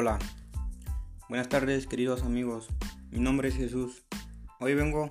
[0.00, 0.20] Hola,
[1.28, 2.68] buenas tardes queridos amigos,
[3.10, 4.04] mi nombre es Jesús.
[4.60, 5.10] Hoy vengo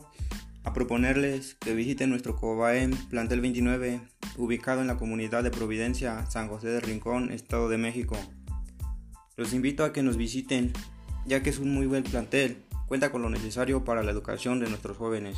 [0.63, 3.99] a proponerles que visiten nuestro Cobaem Plantel 29,
[4.37, 8.15] ubicado en la comunidad de Providencia, San José de Rincón, Estado de México.
[9.35, 10.71] Los invito a que nos visiten,
[11.25, 14.69] ya que es un muy buen plantel, cuenta con lo necesario para la educación de
[14.69, 15.37] nuestros jóvenes,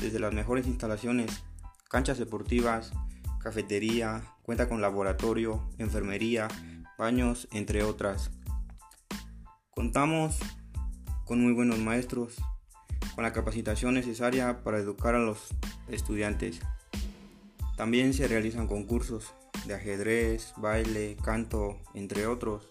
[0.00, 1.44] desde las mejores instalaciones,
[1.90, 2.92] canchas deportivas,
[3.38, 6.48] cafetería, cuenta con laboratorio, enfermería,
[6.96, 8.30] baños, entre otras.
[9.78, 10.40] Contamos
[11.24, 12.34] con muy buenos maestros,
[13.14, 15.50] con la capacitación necesaria para educar a los
[15.86, 16.58] estudiantes.
[17.76, 19.32] También se realizan concursos
[19.68, 22.66] de ajedrez, baile, canto, entre otros.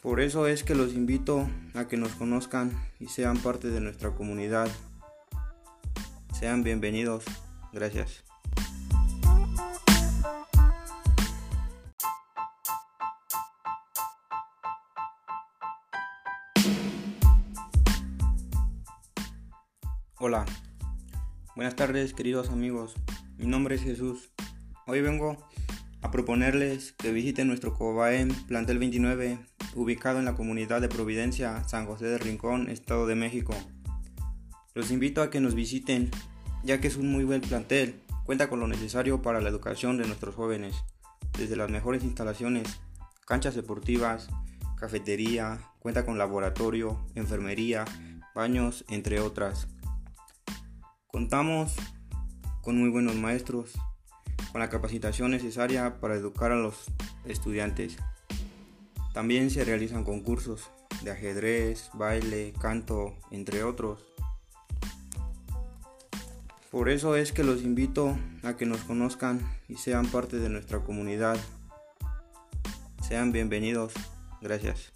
[0.00, 4.14] Por eso es que los invito a que nos conozcan y sean parte de nuestra
[4.14, 4.68] comunidad.
[6.38, 7.24] Sean bienvenidos.
[7.72, 8.22] Gracias.
[20.18, 20.46] Hola,
[21.56, 22.94] buenas tardes queridos amigos,
[23.36, 24.30] mi nombre es Jesús.
[24.86, 25.36] Hoy vengo
[26.00, 29.38] a proponerles que visiten nuestro Cobaem Plantel 29,
[29.74, 33.54] ubicado en la comunidad de Providencia, San José de Rincón, Estado de México.
[34.72, 36.10] Los invito a que nos visiten,
[36.64, 40.06] ya que es un muy buen plantel, cuenta con lo necesario para la educación de
[40.06, 40.76] nuestros jóvenes,
[41.36, 42.80] desde las mejores instalaciones,
[43.26, 44.30] canchas deportivas,
[44.76, 47.84] cafetería, cuenta con laboratorio, enfermería,
[48.34, 49.68] baños, entre otras.
[51.16, 51.74] Contamos
[52.60, 53.72] con muy buenos maestros,
[54.52, 56.92] con la capacitación necesaria para educar a los
[57.24, 57.96] estudiantes.
[59.14, 60.70] También se realizan concursos
[61.02, 64.04] de ajedrez, baile, canto, entre otros.
[66.70, 70.80] Por eso es que los invito a que nos conozcan y sean parte de nuestra
[70.80, 71.38] comunidad.
[73.08, 73.94] Sean bienvenidos.
[74.42, 74.95] Gracias.